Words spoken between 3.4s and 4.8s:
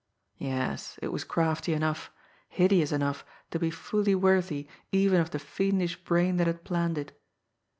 to be fully worthy